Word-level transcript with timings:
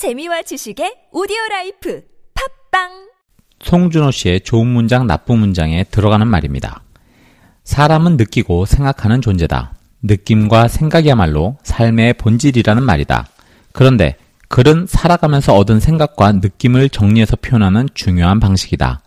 재미와 0.00 0.40
지식의 0.40 1.10
오디오 1.12 1.36
라이프 1.50 2.00
팟빵 2.70 2.88
송준호 3.62 4.10
씨의 4.12 4.40
좋은 4.40 4.66
문장, 4.66 5.06
나쁜 5.06 5.38
문장에 5.38 5.84
들어가는 5.84 6.26
말입니다. 6.26 6.82
사람은 7.64 8.16
느끼고 8.16 8.64
생각하는 8.64 9.20
존재다. 9.20 9.74
느낌과 10.00 10.68
생각이야말로 10.68 11.58
삶의 11.64 12.14
본질이라는 12.14 12.82
말이다. 12.82 13.28
그런데 13.72 14.16
글은 14.48 14.86
살아가면서 14.88 15.54
얻은 15.54 15.80
생각과 15.80 16.32
느낌을 16.32 16.88
정리해서 16.88 17.36
표현하는 17.36 17.90
중요한 17.92 18.40
방식이다. 18.40 19.02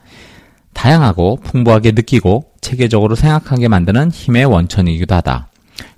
다양하고 0.73 1.37
풍부하게 1.37 1.93
느끼고 1.93 2.51
체계적으로 2.61 3.15
생각하게 3.15 3.67
만드는 3.67 4.11
힘의 4.11 4.45
원천이기도 4.45 5.15
하다. 5.15 5.47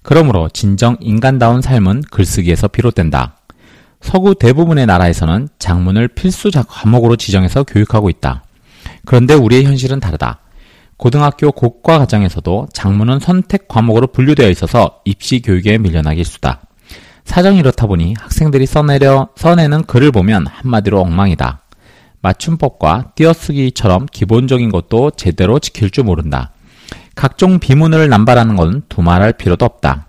그러므로 0.03 0.47
진정 0.47 0.95
인간다운 1.01 1.61
삶은 1.61 2.03
글쓰기에서 2.11 2.69
비롯된다. 2.69 3.39
서구 4.01 4.35
대부분의 4.35 4.85
나라에서는 4.85 5.49
작문을 5.59 6.09
필수 6.09 6.51
과목으로 6.51 7.15
지정해서 7.15 7.63
교육하고 7.63 8.09
있다. 8.09 8.43
그런데 9.05 9.33
우리의 9.33 9.65
현실은 9.65 9.99
다르다. 9.99 10.39
고등학교 10.97 11.51
고과 11.51 11.99
과정에서도 11.99 12.67
작문은 12.71 13.19
선택 13.19 13.67
과목으로 13.67 14.07
분류되어 14.07 14.49
있어서 14.49 15.01
입시 15.05 15.41
교육에 15.41 15.77
밀려나기 15.77 16.19
일수다. 16.19 16.61
사정이 17.25 17.57
이렇다 17.59 17.87
보니 17.87 18.13
학생들이 18.17 18.65
써내려, 18.65 19.29
써내는 19.35 19.83
글을 19.83 20.11
보면 20.11 20.47
한마디로 20.47 21.01
엉망이다. 21.01 21.63
맞춤법과 22.21 23.11
띄어쓰기처럼 23.15 24.07
기본적인 24.11 24.71
것도 24.71 25.11
제대로 25.11 25.59
지킬 25.59 25.89
줄 25.89 26.05
모른다. 26.05 26.51
각종 27.15 27.59
비문을 27.59 28.09
남발하는 28.09 28.55
건 28.55 28.83
두말할 28.89 29.33
필요도 29.33 29.65
없다. 29.65 30.07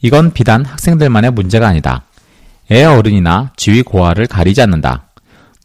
이건 0.00 0.32
비단 0.32 0.64
학생들만의 0.64 1.32
문제가 1.32 1.68
아니다. 1.68 2.03
애 2.70 2.84
어른이나 2.84 3.52
지위 3.56 3.82
고하를 3.82 4.26
가리지 4.26 4.62
않는다. 4.62 5.08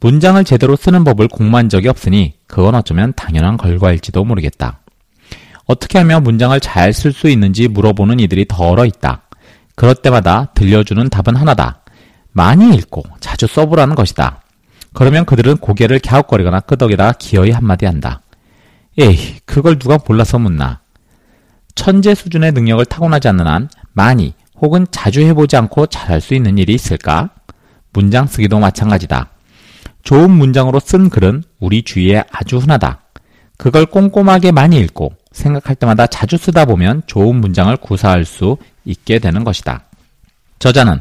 문장을 0.02 0.42
제대로 0.44 0.76
쓰는 0.76 1.04
법을 1.04 1.28
공부한 1.28 1.70
적이 1.70 1.90
없으니 1.90 2.36
그건 2.48 2.76
어쩌면 2.76 3.14
당연한 3.16 3.58
결과일지도 3.58 4.24
모르겠다. 4.24 4.80
어떻게 5.66 5.98
하면 6.00 6.24
문장을 6.24 6.58
잘 6.60 6.90
쓸 6.94 7.14
수 7.14 7.30
있는지 7.30 7.68
물어보는 7.68 8.20
이들이 8.20 8.46
더러 8.48 8.86
있다. 8.86 9.24
그럴 9.76 9.96
때마다 9.96 10.52
들려주는 10.56 11.10
답은 11.10 11.36
하나다. 11.36 11.82
많이 12.32 12.76
읽고 12.76 13.04
자주 13.20 13.48
써보라는 13.48 13.96
것이다. 13.96 14.42
그러면 14.94 15.26
그들은 15.26 15.58
고개를 15.58 16.00
갸웃거리거나 16.00 16.62
끄덕이다가 16.62 17.14
기어이 17.14 17.52
한마디 17.52 17.86
한다. 17.86 18.22
에이, 18.98 19.38
그걸 19.46 19.78
누가 19.80 19.98
몰라서 20.06 20.40
묻나. 20.40 20.82
천재 21.76 22.16
수준의 22.16 22.52
능력을 22.54 22.84
타고나지 22.86 23.28
않는 23.30 23.48
한 23.48 23.70
많이 23.94 24.34
혹은 24.62 24.86
자주 24.92 25.22
해보지 25.22 25.56
않고 25.56 25.88
잘할 25.88 26.22
수 26.22 26.34
있는 26.34 26.58
일이 26.58 26.74
있을까? 26.74 27.30
문장 27.94 28.28
쓰기도 28.28 28.60
마찬가지다. 28.60 29.30
좋은 30.04 30.32
문장으로 30.32 30.80
쓴 30.80 31.10
글은 31.10 31.44
우리 31.60 31.84
주위에 31.84 32.24
아주 32.32 32.58
흔하다. 32.58 33.02
그걸 33.58 33.86
꼼꼼하게 33.86 34.52
많이 34.52 34.80
읽고 34.80 35.14
생각할 35.32 35.76
때마다 35.76 36.08
자주 36.08 36.38
쓰다 36.38 36.66
보면 36.66 37.04
좋은 37.08 37.36
문장을 37.36 37.76
구사할 37.78 38.26
수 38.26 38.58
있게 38.86 39.20
되는 39.20 39.44
것이다. 39.44 39.84
저자는 40.60 41.00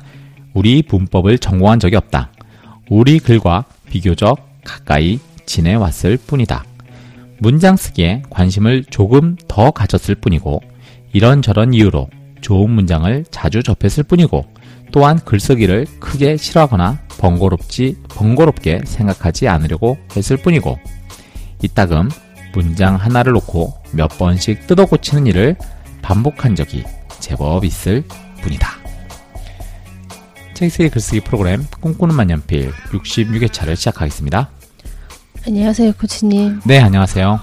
우리 0.55 0.83
문법을 0.89 1.39
전공한 1.39 1.79
적이 1.79 1.97
없다. 1.97 2.33
우리 2.91 3.19
글과 3.19 3.65
비교적 3.87 4.39
가까이 4.65 5.19
지내왔을 5.47 6.17
뿐이다. 6.27 6.65
문장 7.39 7.77
쓰기에 7.77 8.23
관심을 8.31 8.85
조금 8.91 9.37
더 9.47 9.71
가졌을 9.71 10.15
뿐이고 10.17 10.61
이런저런 11.13 11.73
이유로 11.75 12.09
좋은 12.41 12.71
문장을 12.71 13.25
자주 13.31 13.63
접했을 13.63 14.03
뿐이고 14.05 14.45
또한 14.93 15.19
글쓰기를 15.19 15.87
크게 16.01 16.37
싫어하거나 16.37 16.99
번거롭지 17.19 17.97
번거롭게 18.09 18.83
생각하지 18.87 19.49
않으려고 19.49 19.99
했을 20.17 20.37
뿐이고 20.37 20.79
이따금 21.63 22.09
문장 22.55 22.97
하나를 22.97 23.33
놓고 23.33 23.75
몇 23.93 24.09
번씩 24.19 24.67
뜯어 24.67 24.87
고치는 24.87 25.27
일을 25.27 25.57
반복한 26.01 26.55
적이 26.55 26.85
제법 27.21 27.65
있을 27.65 28.05
뿐이다. 28.43 28.69
책쓰기 30.55 30.89
글쓰기 30.89 31.21
프로그램 31.21 31.65
꿈꾸는 31.81 32.15
만년필 32.15 32.73
66회차를 32.91 33.77
시작하겠습니다. 33.77 34.51
안녕하세요, 35.47 35.93
코치님. 35.93 36.63
네, 36.65 36.81
안녕하세요. 36.81 37.39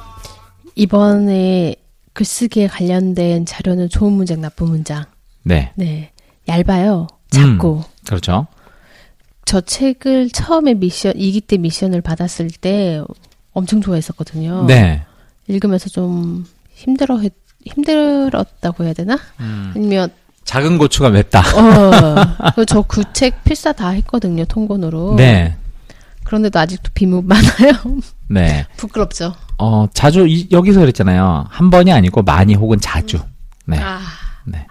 이번에 0.75 1.75
글쓰기에 2.15 2.67
관련된 2.67 3.45
자료는 3.45 3.89
좋은 3.89 4.13
문장, 4.13 4.39
나쁜 4.41 4.67
문장. 4.67 5.03
네. 5.43 5.71
네. 5.75 6.11
얇아요. 6.47 7.07
작고. 7.29 7.75
음, 7.77 7.83
그렇죠. 8.07 8.47
저 9.43 9.59
책을 9.61 10.29
처음에 10.29 10.75
미션, 10.75 11.13
이기 11.17 11.41
때 11.41 11.57
미션을 11.57 12.01
받았을 12.01 12.49
때 12.49 13.03
엄청 13.51 13.81
좋아했었거든요. 13.81 14.65
네. 14.65 15.03
읽으면서 15.47 15.89
좀 15.89 16.45
힘들어 16.73 17.19
했, 17.19 17.33
힘들었다고 17.65 18.85
해야 18.85 18.93
되나? 18.93 19.19
음, 19.41 19.73
아니면, 19.75 20.09
작은 20.45 20.77
고추가 20.77 21.09
맵다. 21.09 21.41
어, 21.41 22.63
저그 22.65 23.11
책 23.13 23.43
필사 23.43 23.73
다 23.73 23.89
했거든요, 23.89 24.45
통본으로. 24.45 25.15
네. 25.15 25.57
그런데도 26.25 26.59
아직도 26.59 26.91
비문 26.93 27.27
많아요. 27.27 27.73
네. 28.29 28.65
부끄럽죠. 28.77 29.33
어, 29.57 29.87
자주, 29.93 30.27
이- 30.27 30.47
여기서 30.51 30.81
그랬잖아요. 30.81 31.45
한 31.49 31.69
번이 31.69 31.93
아니고 31.93 32.23
많이 32.23 32.53
혹은 32.55 32.79
자주. 32.81 33.19
네. 33.65 33.79
아, 33.79 33.99
네. 34.43 34.65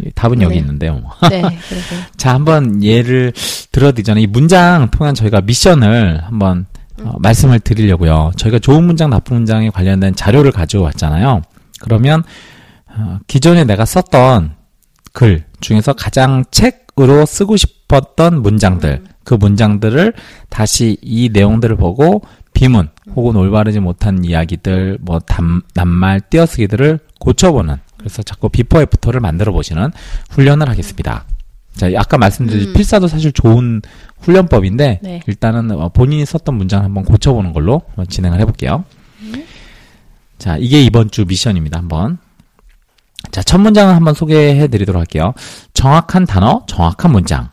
이 0.00 0.10
답은 0.12 0.42
여기 0.42 0.54
네. 0.56 0.60
있는데요. 0.60 0.94
뭐. 0.94 1.12
네. 1.30 1.40
그래서. 1.68 1.94
자, 2.16 2.34
한번 2.34 2.82
예를 2.82 3.32
들어드리기 3.70 4.04
전에 4.04 4.22
이 4.22 4.26
문장 4.26 4.90
통한 4.90 5.14
저희가 5.14 5.42
미션을 5.42 6.24
한번 6.24 6.66
어, 7.02 7.12
말씀을 7.18 7.60
드리려고요. 7.60 8.32
저희가 8.36 8.58
좋은 8.58 8.84
문장, 8.84 9.10
나쁜 9.10 9.36
문장에 9.36 9.70
관련된 9.70 10.14
자료를 10.16 10.50
가지고 10.52 10.84
왔잖아요. 10.84 11.42
그러면 11.80 12.22
어, 12.96 13.18
기존에 13.26 13.64
내가 13.64 13.84
썼던 13.84 14.54
글 15.12 15.44
중에서 15.60 15.92
가장 15.92 16.44
책으로 16.50 17.26
쓰고 17.26 17.56
싶었던 17.56 18.42
문장들, 18.42 19.04
그 19.24 19.34
문장들을 19.34 20.12
다시 20.48 20.96
이 21.02 21.30
내용들을 21.32 21.76
보고 21.76 22.22
비문 22.52 22.88
혹은 23.16 23.36
올바르지 23.36 23.80
못한 23.80 24.24
이야기들, 24.24 24.98
뭐 25.00 25.18
담, 25.18 25.62
낱말, 25.74 26.20
띄어쓰기들을 26.30 27.00
고쳐보는 27.18 27.76
그래서 27.98 28.22
자꾸 28.22 28.48
before 28.48 28.80
after를 28.82 29.20
만들어 29.20 29.52
보시는 29.52 29.90
훈련을 30.30 30.68
하겠습니다. 30.68 31.24
자, 31.74 31.88
아까 31.96 32.18
말씀드린 32.18 32.68
음. 32.68 32.72
필사도 32.74 33.08
사실 33.08 33.32
좋은 33.32 33.82
훈련법인데 34.20 35.00
네. 35.02 35.22
일단은 35.26 35.72
어, 35.72 35.88
본인이 35.88 36.24
썼던 36.24 36.54
문장을 36.54 36.84
한번 36.84 37.04
고쳐보는 37.04 37.52
걸로 37.52 37.82
한번 37.88 38.06
진행을 38.06 38.38
해볼게요. 38.40 38.84
자, 40.38 40.56
이게 40.58 40.82
이번 40.82 41.10
주 41.10 41.24
미션입니다. 41.26 41.78
한번. 41.78 42.18
자, 43.30 43.42
첫 43.42 43.58
문장을 43.58 43.94
한번 43.94 44.14
소개해 44.14 44.68
드리도록 44.68 45.00
할게요. 45.00 45.32
정확한 45.72 46.26
단어, 46.26 46.64
정확한 46.66 47.12
문장. 47.12 47.50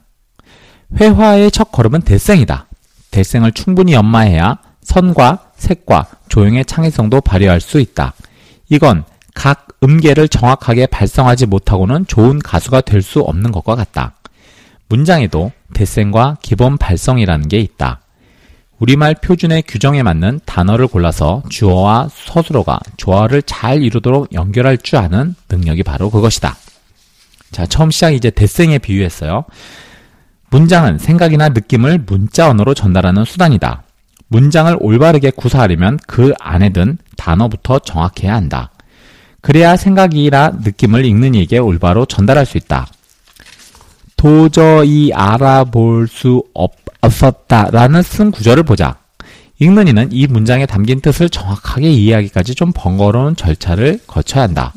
회화의 1.00 1.52
첫 1.52 1.72
걸음은 1.72 2.02
대생이다. 2.02 2.68
대생을 3.12 3.52
충분히 3.52 3.94
연마해야 3.94 4.58
선과 4.84 5.52
색과 5.56 6.08
조형의 6.30 6.66
창의성도 6.66 7.22
발휘할 7.22 7.62
수 7.62 7.80
있다. 7.80 8.14
이건 8.70 9.04
각 9.34 9.68
음계를 9.84 10.28
정확하게 10.28 10.88
발성하지 10.88 11.46
못하고는 11.46 12.06
좋은 12.08 12.40
가수가 12.40 12.82
될 12.82 13.02
수 13.02 13.22
없는 13.22 13.52
것과 13.52 13.76
같다. 13.76 14.14
문장에도 14.90 15.52
대생과 15.74 16.38
기본 16.42 16.78
발성이라는 16.78 17.48
게 17.48 17.60
있다. 17.60 18.02
우리말 18.80 19.16
표준의 19.16 19.64
규정에 19.68 20.02
맞는 20.04 20.42
단어를 20.46 20.88
골라서 20.88 21.44
주어와 21.50 22.10
서술어가 22.12 22.80
조화를 22.98 23.44
잘 23.44 23.84
이루도록 23.84 24.34
연결할 24.34 24.78
줄 24.80 24.98
아는 24.98 25.36
능력이 25.50 25.84
바로 25.84 26.10
그것이다. 26.10 26.56
자, 27.52 27.66
처음 27.68 27.92
시작 27.92 28.12
이제 28.12 28.30
대생에 28.32 28.80
비유했어요. 28.80 29.46
문장은 30.52 30.98
생각이나 30.98 31.50
느낌을 31.50 32.04
문자 32.06 32.50
언어로 32.50 32.74
전달하는 32.74 33.24
수단이다. 33.24 33.84
문장을 34.28 34.76
올바르게 34.80 35.32
구사하려면 35.32 35.98
그 36.08 36.34
안에 36.40 36.70
든 36.70 36.98
단어부터 37.16 37.80
정확해야 37.80 38.36
한다. 38.36 38.70
그래야 39.40 39.78
생각이나 39.78 40.52
느낌을 40.62 41.06
읽는 41.06 41.36
이에게 41.36 41.58
올바로 41.58 42.06
전달할 42.06 42.46
수 42.46 42.58
있다. 42.58 42.88
도저히 44.18 45.12
알아볼 45.14 46.10
수 46.10 46.44
없, 46.54 46.74
없었다라는 47.00 48.04
쓴 48.04 48.30
구절을 48.32 48.64
보자. 48.64 48.98
읽는 49.60 49.88
이는 49.88 50.10
이 50.12 50.28
문장에 50.28 50.66
담긴 50.66 51.00
뜻을 51.00 51.30
정확하게 51.30 51.90
이해하기까지 51.90 52.56
좀 52.56 52.74
번거로운 52.76 53.38
절차를 53.38 54.02
거쳐야 54.06 54.44
한다. 54.44 54.74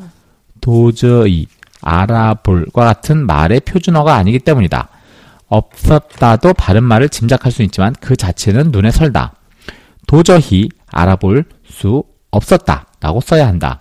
도저히 0.61 1.47
알아볼과 1.83 2.85
같은 2.85 3.27
말의 3.27 3.61
표준어가 3.61 4.15
아니기 4.15 4.39
때문이다. 4.39 4.89
없었다도 5.49 6.55
바른 6.55 6.85
말을 6.85 7.09
짐작할 7.09 7.53
수 7.53 7.63
있지만 7.63 7.95
그 8.01 8.17
자체는 8.17 8.71
눈에 8.71 8.91
설다. 8.91 9.35
도저히 10.07 10.69
알아볼 10.91 11.45
수 11.69 12.05
없었다. 12.31 12.87
라고 13.01 13.21
써야 13.21 13.47
한다. 13.47 13.81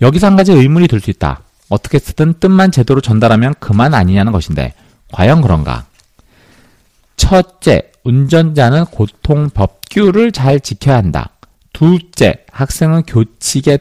여기서 0.00 0.26
한 0.26 0.36
가지 0.36 0.52
의문이 0.52 0.88
들 0.88 1.00
수 1.00 1.10
있다. 1.10 1.42
어떻게 1.68 1.98
쓰든 1.98 2.34
뜻만 2.40 2.70
제대로 2.70 3.00
전달하면 3.00 3.54
그만 3.58 3.94
아니냐는 3.94 4.32
것인데, 4.32 4.74
과연 5.12 5.40
그런가? 5.42 5.86
첫째, 7.16 7.92
운전자는 8.04 8.86
고통 8.86 9.48
법규를 9.50 10.32
잘 10.32 10.60
지켜야 10.60 10.96
한다. 10.96 11.30
둘째, 11.72 12.44
학생은 12.50 13.04
교칙에 13.04 13.78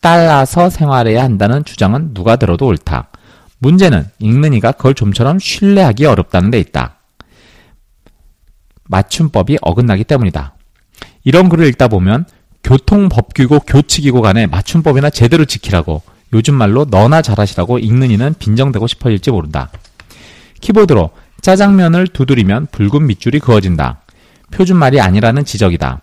따라서 0.00 0.68
생활해야 0.68 1.22
한다는 1.22 1.64
주장은 1.64 2.14
누가 2.14 2.36
들어도 2.36 2.66
옳다. 2.66 3.08
문제는 3.62 4.04
읽는 4.18 4.54
이가 4.54 4.72
그걸 4.72 4.92
좀처럼 4.94 5.38
신뢰하기 5.38 6.04
어렵다는 6.04 6.50
데 6.50 6.58
있다. 6.58 6.96
맞춤법이 8.88 9.58
어긋나기 9.62 10.02
때문이다. 10.02 10.54
이런 11.22 11.48
글을 11.48 11.66
읽다 11.68 11.86
보면 11.86 12.26
교통법규고 12.64 13.60
교칙이고 13.60 14.20
간에 14.20 14.46
맞춤법이나 14.46 15.10
제대로 15.10 15.44
지키라고 15.44 16.02
요즘 16.32 16.54
말로 16.54 16.84
너나 16.84 17.22
잘하시라고 17.22 17.78
읽는 17.78 18.10
이는 18.10 18.34
빈정되고 18.36 18.88
싶어질지 18.88 19.30
모른다. 19.30 19.70
키보드로 20.60 21.10
짜장면을 21.40 22.08
두드리면 22.08 22.66
붉은 22.72 23.06
밑줄이 23.06 23.38
그어진다. 23.38 24.02
표준말이 24.50 25.00
아니라는 25.00 25.44
지적이다. 25.44 26.00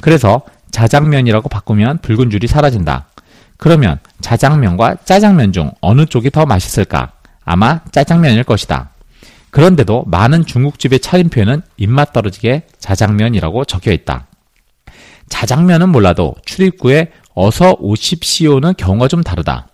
그래서 0.00 0.42
자장면이라고 0.70 1.50
바꾸면 1.50 1.98
붉은 1.98 2.30
줄이 2.30 2.46
사라진다. 2.46 3.06
그러면 3.62 4.00
자장면과 4.20 4.96
짜장면 5.04 5.52
중 5.52 5.70
어느 5.80 6.04
쪽이 6.04 6.32
더 6.32 6.46
맛있을까? 6.46 7.12
아마 7.44 7.80
짜장면일 7.92 8.42
것이다. 8.42 8.90
그런데도 9.50 10.02
많은 10.08 10.44
중국집의 10.44 10.98
차림표에는 10.98 11.62
입맛 11.76 12.12
떨어지게 12.12 12.66
자장면이라고 12.80 13.64
적혀 13.66 13.92
있다. 13.92 14.26
자장면은 15.28 15.90
몰라도 15.90 16.34
출입구에 16.44 17.12
어서 17.34 17.76
오십시오는 17.78 18.74
경우가 18.74 19.06
좀 19.06 19.22
다르다. 19.22 19.68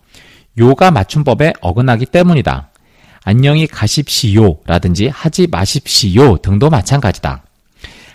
요가 0.59 0.91
맞춤법에 0.91 1.55
어긋나기 1.63 2.05
때문이다. 2.05 2.69
안녕히 3.25 3.67
가십시오라든지 3.67 5.09
하지 5.09 5.47
마십시오 5.47 6.37
등도 6.37 6.69
마찬가지다. 6.69 7.43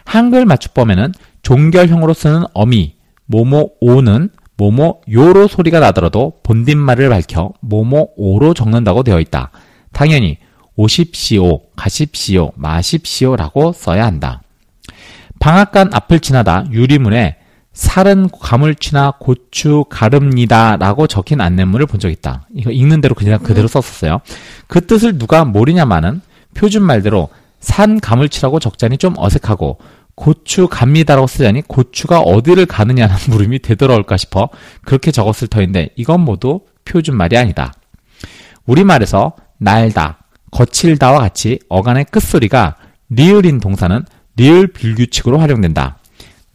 한글 0.06 0.46
맞춤법에는 0.46 1.14
종결형으로 1.42 2.14
쓰는 2.14 2.44
어미 2.54 2.94
모모 3.26 3.72
오는 3.82 4.30
모모 4.58 5.02
요로 5.12 5.48
소리가 5.48 5.80
나더라도 5.80 6.40
본딘말을 6.44 7.10
밝혀 7.10 7.52
모모 7.62 8.12
오로 8.16 8.54
적는다고 8.54 9.04
되어 9.04 9.20
있다. 9.20 9.52
당연히 9.92 10.38
오십시오, 10.76 11.62
가십시오, 11.76 12.52
마십시오라고 12.56 13.74
써야 13.74 14.06
한다. 14.06 14.42
방앗간 15.40 15.90
앞을 15.94 16.20
지나다 16.20 16.66
유리문에 16.72 17.38
살은 17.74 18.30
가물치나 18.40 19.14
고추 19.20 19.86
가릅니다라고 19.90 21.08
적힌 21.08 21.42
안내문을 21.42 21.88
본 21.88 22.00
적 22.00 22.10
있다. 22.12 22.48
이거 22.56 22.70
읽는 22.72 23.02
대로 23.02 23.16
그냥 23.16 23.40
그대로 23.40 23.68
썼었어요. 23.68 24.22
그 24.68 24.86
뜻을 24.86 25.18
누가 25.18 25.44
모르냐마는 25.44 26.22
표준 26.54 26.84
말대로 26.84 27.30
산 27.60 28.00
가물치라고 28.00 28.60
적자니 28.60 28.98
좀 29.00 29.16
어색하고 29.18 29.80
고추 30.16 30.68
갑니다라고 30.68 31.28
쓰자니 31.28 31.64
고추가 31.64 32.20
어디를 32.20 32.66
가느냐는 32.66 33.16
물음이 33.30 33.60
되돌아올까 33.60 34.18
싶어 34.18 34.50
그렇게 34.84 35.12
적었을 35.12 35.48
터인데 35.48 35.90
이건 35.96 36.22
모두 36.22 36.62
표준말이 36.86 37.38
아니다. 37.38 37.74
우리말에서 38.66 39.36
날다, 39.58 40.26
거칠다와 40.52 41.20
같이 41.20 41.60
어간의 41.70 42.06
끝소리가 42.06 42.76
리을인 43.10 43.60
동사는 43.60 44.06
리을 44.36 44.68
빌규칙으로 44.68 45.40
활용된다. 45.40 45.98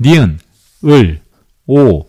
니은, 0.00 0.38
을, 0.84 1.20
오, 1.66 2.06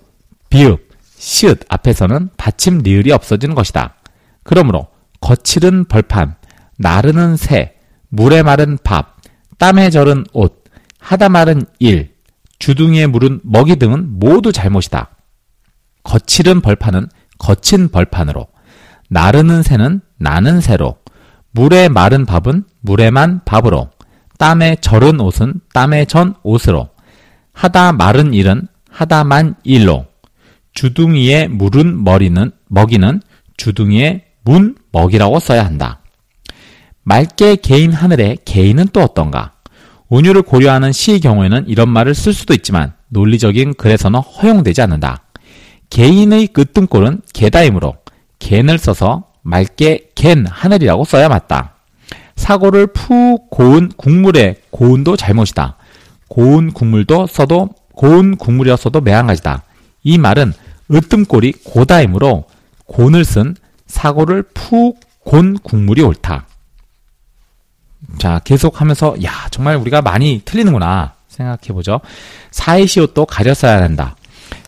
비읍, 0.50 0.90
시읒 1.16 1.60
앞에서는 1.68 2.30
받침 2.38 2.80
리을이 2.80 3.12
없어지는 3.12 3.56
것이다. 3.56 3.96
그러므로 4.44 4.88
거칠은 5.22 5.86
벌판, 5.86 6.36
나르는 6.78 7.36
새, 7.36 7.76
물에 8.10 8.42
마른 8.42 8.78
밥, 8.84 9.18
땀에 9.58 9.90
절은 9.90 10.26
옷, 10.34 10.59
하다 11.00 11.30
마른 11.30 11.66
일, 11.80 12.14
주둥이에 12.60 13.08
물은 13.08 13.42
먹이 13.44 13.78
등은 13.78 14.20
모두 14.20 14.52
잘못이다. 14.52 15.10
거칠은 16.04 16.62
벌판은 16.62 17.08
거친 17.38 17.90
벌판으로, 17.90 18.48
나르는 19.10 19.64
새는 19.64 20.02
나는 20.18 20.62
새로, 20.62 20.98
물에 21.52 21.90
마른 21.90 22.26
밥은 22.26 22.66
물에만 22.82 23.42
밥으로, 23.46 23.90
땀에 24.38 24.78
절은 24.82 25.20
옷은 25.20 25.62
땀에 25.74 26.06
전 26.06 26.36
옷으로, 26.44 26.90
하다 27.54 27.94
마른 27.94 28.34
일은 28.34 28.68
하다만 28.90 29.56
일로, 29.64 30.06
주둥이에 30.74 31.48
물은 31.48 32.04
머리는 32.04 32.52
먹이는 32.68 33.22
주둥이에 33.58 34.26
문 34.44 34.76
먹이라고 34.92 35.40
써야 35.40 35.66
한다. 35.66 36.02
맑게 37.04 37.58
개인 37.58 37.92
하늘에 37.92 38.38
개인은 38.46 38.88
또 38.94 39.02
어떤가? 39.02 39.59
운율을 40.10 40.42
고려하는 40.42 40.92
시의 40.92 41.20
경우에는 41.20 41.68
이런 41.68 41.90
말을 41.90 42.16
쓸 42.16 42.34
수도 42.34 42.54
있지만 42.54 42.94
논리적인 43.10 43.76
글에서는 43.76 44.20
허용되지 44.20 44.82
않는다. 44.82 45.24
개인의 45.90 46.48
끝등골은 46.48 47.22
개다이므로 47.34 47.96
갠을 48.40 48.78
써서 48.78 49.26
맑게 49.44 50.10
갠 50.16 50.46
하늘이라고 50.48 51.06
써야 51.06 51.30
맞다. 51.30 51.76
사고를 52.36 52.88
푹 52.88 53.50
고운 53.50 53.90
국물에 53.90 54.56
고운도 54.72 55.16
잘못이다. 55.16 55.78
고운 56.28 56.72
국물도 56.72 57.28
써도 57.28 57.70
고운 57.94 58.38
국물이라 58.38 58.78
써도 58.78 59.02
매한가지다. 59.02 59.64
이 60.04 60.18
말은 60.18 60.54
으뜸골이 60.92 61.54
고다이므로 61.64 62.46
곤을 62.86 63.26
쓴 63.26 63.56
사고를 63.88 64.44
푹 64.54 65.00
곤 65.22 65.60
국물이 65.60 66.02
옳다. 66.02 66.48
자, 68.18 68.40
계속 68.44 68.82
하면서 68.82 69.16
야 69.24 69.32
정말 69.52 69.76
우리가 69.78 70.02
많이 70.02 70.42
틀리는구나 70.44 71.14
생각해보죠. 71.28 72.02
사이시옷도 72.52 73.26
가려 73.26 73.54
써야 73.54 73.82
한다. 73.82 74.16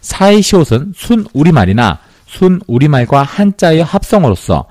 사이시옷은 0.01 0.93
순 0.95 1.25
우리말이나 1.33 1.99
순 2.27 2.61
우리말과 2.67 3.23
한자의 3.23 3.83
합성어로서 3.83 4.65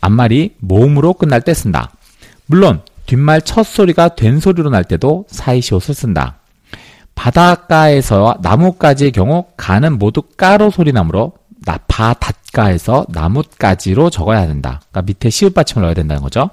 앞말이 0.00 0.54
모음으로 0.58 1.14
끝날 1.14 1.40
때 1.40 1.54
쓴다. 1.54 1.92
물론 2.46 2.80
뒷말 3.06 3.42
첫 3.42 3.64
소리가 3.64 4.14
된 4.16 4.40
소리로 4.40 4.70
날 4.70 4.84
때도 4.84 5.26
사이시옷을 5.28 5.94
쓴다. 5.94 6.38
바닷가에서 7.14 8.36
나뭇가지의 8.42 9.12
경우 9.12 9.46
가는 9.56 9.98
모두 9.98 10.22
까로 10.22 10.70
소리 10.70 10.92
나므로 10.92 11.32
나 11.64 11.78
바닷가에서 11.88 13.06
나뭇가지로 13.08 14.10
적어야 14.10 14.46
된다. 14.46 14.80
그러니까 14.90 15.02
밑에 15.02 15.30
시읒 15.30 15.54
받침을 15.54 15.82
넣어야 15.82 15.94
된다는 15.94 16.22
거죠. 16.22 16.50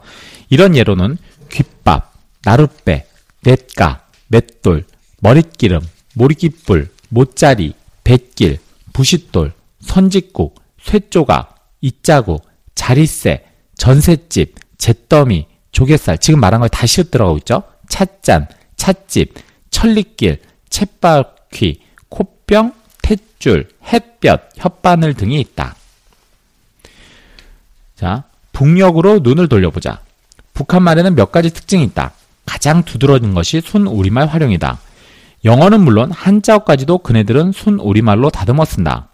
이런 0.49 0.75
예로는 0.75 1.17
귓밥, 1.53 2.11
나룻배, 2.43 3.05
냇가, 3.43 4.07
맷돌, 4.27 4.85
머릿기름, 5.21 5.81
모리깃불, 6.15 6.89
못자리, 7.09 7.73
뱃길, 8.03 8.57
부싯돌, 8.91 9.53
선짓국, 9.81 10.55
쇠조각, 10.81 11.69
이자국, 11.81 12.43
자리세, 12.73 13.45
전셋집, 13.75 14.55
잿더미, 14.79 15.45
조갯살 15.71 16.17
지금 16.17 16.39
말한 16.39 16.59
걸 16.59 16.69
다 16.69 16.87
시읒 16.87 17.11
들어가고 17.11 17.37
있죠. 17.39 17.63
찻잔, 17.87 18.47
찻집, 18.75 19.35
천리길, 19.69 20.41
챗바퀴, 20.69 21.79
콧병, 22.09 22.73
탯줄, 23.03 23.69
햇볕, 23.85 24.49
혓바늘 24.55 25.15
등이 25.17 25.39
있다. 25.41 25.75
자, 27.95 28.23
북녘으로 28.53 29.19
눈을 29.19 29.47
돌려보자. 29.47 30.01
북한 30.53 30.83
말에는 30.83 31.15
몇 31.15 31.31
가지 31.31 31.51
특징이 31.51 31.83
있다. 31.83 32.11
가장 32.45 32.83
두드러진 32.83 33.33
것이 33.33 33.61
순 33.63 33.87
우리말 33.87 34.27
활용이다. 34.27 34.79
영어는 35.45 35.81
물론 35.81 36.11
한자어까지도 36.11 36.99
그네들은 36.99 37.51
순 37.51 37.79
우리말로 37.79 38.29
다듬어 38.29 38.65
쓴다. 38.65 39.09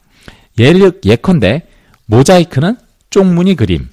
예를 0.57 0.99
예컨대 1.05 1.67
모자이크는 2.05 2.77
쪽무늬 3.09 3.55
그림, 3.55 3.89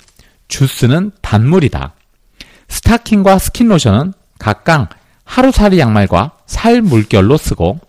주스는 0.48 1.12
단물이다. 1.22 1.92
스타킹과 2.68 3.38
스킨로션은 3.38 4.12
각각 4.38 4.90
하루살이 5.24 5.78
양말과 5.78 6.32
살 6.46 6.82
물결로 6.82 7.36
쓰고 7.36 7.80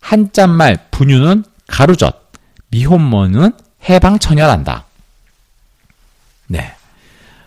한짠말 0.00 0.88
분유는 0.90 1.44
가루젓, 1.66 2.30
미혼모는 2.68 3.52
해방천열한다. 3.88 4.84
네. 6.48 6.74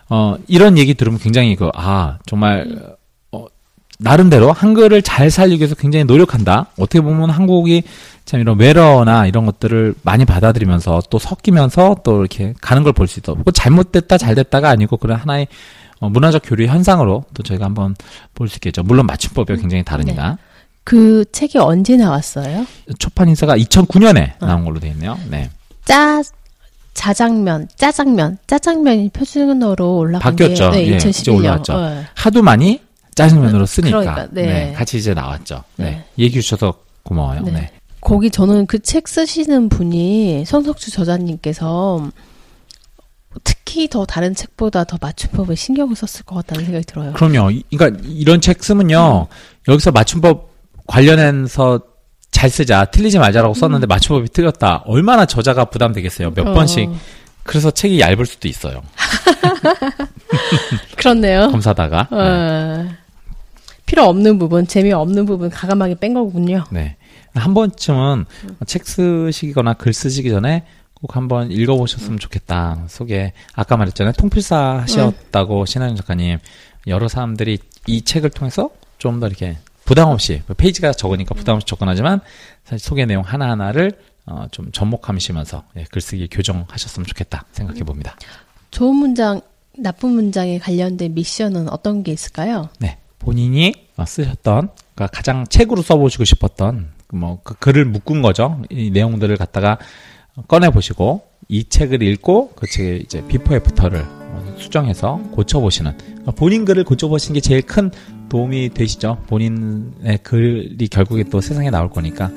어, 0.10 0.36
이런 0.48 0.78
얘기 0.78 0.94
들으면 0.94 1.20
굉장히 1.20 1.56
그, 1.56 1.70
아, 1.76 2.18
정말, 2.26 2.96
어, 3.32 3.46
나름대로 4.00 4.52
한글을 4.52 5.02
잘 5.02 5.30
살리기 5.32 5.60
위해서 5.62 5.76
굉장히 5.76 6.06
노력한다. 6.06 6.68
어떻게 6.80 7.02
보면 7.02 7.30
한국이 7.30 7.84
참 8.26 8.40
이런 8.40 8.60
외러나 8.60 9.26
이런 9.26 9.46
것들을 9.46 9.96
많이 10.04 10.26
받아들이면서 10.26 11.02
또 11.10 11.18
섞이면서 11.20 11.98
또 12.04 12.20
이렇게 12.20 12.54
가는 12.62 12.84
걸 12.84 12.94
볼 12.94 13.08
수 13.08 13.20
있다. 13.20 13.34
뭐 13.34 13.44
잘못됐다, 13.54 14.18
잘됐다가 14.18 14.70
아니고 14.70 14.98
그런 14.98 15.18
하나의 15.20 15.48
어, 16.00 16.10
문화적 16.10 16.44
교류 16.46 16.68
현상으로 16.68 17.26
또 17.34 17.44
저희가 17.44 17.66
한번 17.66 17.96
볼 18.36 18.48
수 18.50 18.58
있겠죠. 18.58 18.84
물론 18.84 19.08
맞춤법이 19.08 19.58
굉장히 19.58 19.84
다르니까. 19.84 20.30
네. 20.32 20.36
그 20.84 21.26
책이 21.34 21.58
언제 21.58 21.98
나왔어요? 21.98 22.66
초판 23.00 23.28
인사가 23.30 23.58
2009년에 23.58 24.40
나온 24.40 24.64
걸로 24.64 24.80
되어 24.80 24.92
있네요. 24.92 25.18
네. 25.30 25.50
짜 25.84 26.22
자장면, 26.98 27.68
짜장면, 27.76 28.40
짜장면이 28.48 29.10
표준어로 29.10 29.98
올라간 29.98 30.20
바뀌었죠. 30.36 30.72
게 30.72 30.78
네, 30.78 30.88
예, 30.94 30.98
2011년. 30.98 31.10
이제 31.22 31.32
올라왔죠. 31.32 31.78
네. 31.80 32.06
하도 32.16 32.42
많이 32.42 32.82
짜장면으로 33.14 33.68
쓰니까 33.68 34.00
그러니까, 34.00 34.28
네. 34.32 34.74
같이 34.76 34.98
이제 34.98 35.14
나왔죠. 35.14 35.64
네. 35.76 35.86
네. 35.86 36.06
얘기해 36.18 36.42
주셔서 36.42 36.74
고마워요. 37.04 37.42
네. 37.42 37.52
네. 37.52 37.72
거기 38.02 38.32
저는 38.32 38.66
그 38.66 38.80
책 38.80 39.08
쓰시는 39.08 39.70
분이 39.70 40.46
손석주 40.48 40.90
저자님께서 40.92 42.10
특히 43.44 43.88
더 43.88 44.06
다른 44.06 44.34
책보다 44.34 44.84
더 44.86 44.98
맞춤법에 45.00 45.54
신경을 45.54 45.96
썼을 45.96 46.26
것 46.26 46.36
같다는 46.36 46.66
생각이 46.66 46.86
들어요. 46.86 47.14
그럼요. 47.14 47.52
이- 47.52 47.64
그러니까 47.76 48.02
이런 48.08 48.42
책 48.42 48.64
쓰면요. 48.64 49.28
여기서 49.68 49.92
맞춤법 49.92 50.50
관련해서 50.88 51.80
잘 52.38 52.52
쓰자, 52.52 52.86
틀리지 52.86 53.18
말자라고 53.18 53.56
썼는데 53.56 53.88
맞춤법이 53.88 54.30
틀렸다. 54.30 54.84
얼마나 54.86 55.26
저자가 55.26 55.66
부담되겠어요. 55.66 56.36
몇 56.36 56.46
어, 56.46 56.54
번씩. 56.54 56.88
그래서 57.42 57.72
책이 57.72 58.00
얇을 58.00 58.28
수도 58.28 58.48
있어요. 58.48 58.84
그렇네요. 60.96 61.48
검사다가. 61.50 62.08
네. 62.12 62.18
어, 62.18 62.88
필요 63.88 64.04
없는 64.04 64.38
부분, 64.38 64.68
재미없는 64.68 65.26
부분 65.26 65.50
가감하게 65.50 65.96
뺀 65.96 66.14
거군요. 66.14 66.64
네. 66.70 66.98
한 67.34 67.56
번쯤은 67.56 68.26
책 68.68 68.86
쓰시거나 68.86 69.74
글 69.74 69.92
쓰시기 69.92 70.30
전에 70.30 70.64
꼭 70.94 71.16
한번 71.16 71.50
읽어보셨으면 71.52 72.20
좋겠다. 72.20 72.84
속에 72.88 73.34
아까 73.56 73.78
말했잖아요. 73.78 74.14
통필사 74.14 74.82
하셨다고 74.84 75.66
신하영 75.66 75.96
작가님. 75.96 76.38
여러 76.86 77.08
사람들이 77.08 77.58
이 77.88 78.04
책을 78.04 78.30
통해서 78.30 78.70
좀 79.00 79.20
더 79.20 79.26
이렇게 79.28 79.58
부담 79.88 80.10
없이 80.10 80.42
페이지가 80.58 80.92
적으니까 80.92 81.34
부담 81.34 81.56
없이 81.56 81.66
접근하지만 81.66 82.20
사실 82.66 82.86
소개 82.86 83.06
내용 83.06 83.24
하나 83.24 83.50
하나를 83.50 83.94
어, 84.26 84.46
좀 84.52 84.70
접목하시면서 84.74 85.64
예, 85.78 85.86
글쓰기 85.90 86.28
교정하셨으면 86.30 87.06
좋겠다 87.06 87.46
생각해 87.54 87.80
봅니다. 87.84 88.18
좋은 88.70 88.96
문장, 88.98 89.40
나쁜 89.78 90.10
문장에 90.10 90.60
관련된 90.60 91.14
미션은 91.14 91.70
어떤 91.70 92.04
게 92.04 92.12
있을까요? 92.12 92.68
네. 92.80 92.98
본인이 93.20 93.74
어, 93.96 94.06
쓰셨던, 94.06 94.72
그러니까 94.94 95.08
가장 95.08 95.48
책으로 95.48 95.82
써보시고 95.82 96.26
싶었던, 96.26 96.90
뭐, 97.14 97.40
그 97.44 97.54
글을 97.56 97.86
묶은 97.86 98.22
거죠. 98.22 98.62
이 98.70 98.92
내용들을 98.92 99.38
갖다가 99.38 99.78
꺼내 100.50 100.70
보시고, 100.70 101.30
이 101.48 101.64
책을 101.64 102.04
읽고, 102.04 102.52
그 102.56 102.68
책의 102.68 103.04
이제 103.04 103.26
before 103.26 103.56
after를 103.56 104.02
어, 104.06 104.56
수정해서 104.58 105.22
고쳐보시는, 105.32 105.98
그러니까 105.98 106.32
본인 106.32 106.66
글을 106.66 106.84
고쳐보시는 106.84 107.36
게 107.36 107.40
제일 107.40 107.62
큰 107.62 107.90
도움이 108.30 108.70
되시죠. 108.74 109.18
본인의 109.28 110.20
글이 110.24 110.88
결국에 110.90 111.24
또 111.24 111.42
세상에 111.42 111.70
나올 111.70 111.90
거니까, 111.90 112.30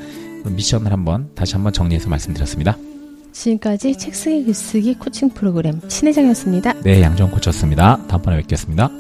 그 0.43 0.49
미션을 0.49 0.93
한번, 0.93 1.31
다시 1.35 1.55
한번 1.55 1.73
정리해서 1.73 2.09
말씀드렸습니다. 2.09 2.77
지금까지 3.33 3.97
책 3.97 4.15
쓰기 4.15 4.45
글쓰기 4.45 4.95
코칭 4.95 5.31
프로그램 5.31 5.81
신혜정이었습니다. 5.89 6.83
네, 6.83 7.03
양정 7.03 7.31
고쳤습니다. 7.31 8.05
다음번에 8.09 8.39
뵙겠습니다. 8.39 8.91